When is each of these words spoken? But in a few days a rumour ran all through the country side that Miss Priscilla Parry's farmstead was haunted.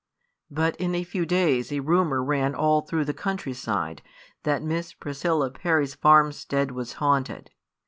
But 0.49 0.75
in 0.77 0.95
a 0.95 1.03
few 1.03 1.27
days 1.27 1.71
a 1.71 1.79
rumour 1.79 2.23
ran 2.23 2.55
all 2.55 2.81
through 2.81 3.05
the 3.05 3.13
country 3.13 3.53
side 3.53 4.01
that 4.41 4.63
Miss 4.63 4.93
Priscilla 4.93 5.51
Parry's 5.51 5.93
farmstead 5.93 6.71
was 6.71 6.93
haunted. 6.93 7.51